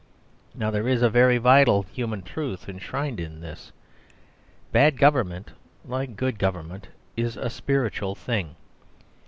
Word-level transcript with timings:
Now 0.55 0.71
there 0.71 0.87
is 0.87 1.03
a 1.03 1.11
very 1.11 1.37
vital 1.37 1.83
human 1.83 2.23
truth 2.23 2.67
enshrined 2.67 3.19
in 3.19 3.39
this. 3.41 3.71
Bad 4.71 4.97
government, 4.97 5.51
like 5.85 6.15
good 6.15 6.39
government, 6.39 6.87
is 7.15 7.37
a 7.37 7.51
spiritual 7.51 8.15
thing. 8.15 8.55